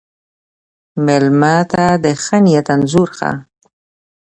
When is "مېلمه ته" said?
1.05-1.83